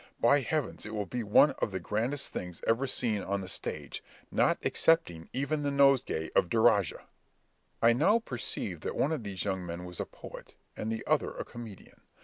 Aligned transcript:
By 0.19 0.39
heavens, 0.39 0.83
it 0.83 0.95
will 0.95 1.05
be 1.05 1.21
one 1.21 1.51
of 1.59 1.69
the 1.69 1.79
grandest 1.79 2.33
things 2.33 2.63
ever 2.65 2.87
seen 2.87 3.21
on 3.21 3.41
the 3.41 3.47
stage, 3.47 4.03
not 4.31 4.57
excepting 4.63 5.29
even 5.31 5.61
the 5.61 5.69
nosegay 5.69 6.31
of 6.35 6.49
Duraja!" 6.49 7.03
I 7.83 7.93
now 7.93 8.17
perceived 8.17 8.81
that 8.81 8.95
one 8.95 9.11
of 9.11 9.21
these 9.21 9.43
young 9.45 9.63
men 9.63 9.85
was 9.85 9.99
a 9.99 10.07
poet, 10.07 10.55
and 10.75 10.91
the 10.91 11.05
other 11.05 11.29
a 11.35 11.45
comedian. 11.45 12.01